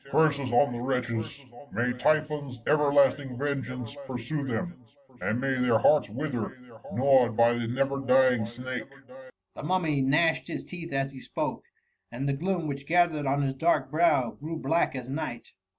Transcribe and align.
Curses 0.09 0.51
on 0.51 0.73
the 0.73 0.81
wretches!— 0.81 1.45
May 1.71 1.93
Typhon's 1.93 2.57
ever 2.65 2.91
lasting 2.91 3.37
vengeance 3.37 3.95
pursue 4.07 4.43
thena, 4.45 4.73
and 5.21 5.39
may 5.39 5.53
their 5.53 5.77
hearts 5.77 6.09
wither, 6.09 6.57
gnawed 6.91 7.37
by 7.37 7.53
the 7.53 7.67
never 7.67 7.99
dying 7.99 8.47
snake 8.47 8.91
!*" 8.47 8.91
The 9.55 9.61
Mummy 9.61 10.01
gnashed 10.01 10.47
his 10.47 10.63
teeth 10.65 10.91
as 10.91 11.11
he 11.13 11.21
spoke, 11.21 11.65
and 12.11 12.27
the 12.27 12.33
gloom 12.33 12.65
which 12.65 12.87
gathered 12.87 13.27
on 13.27 13.43
his 13.43 13.53
dark 13.53 13.91
brow 13.91 14.31
grew 14.31 14.57
black 14.57 14.95
as 14.95 15.07
night. 15.07 15.51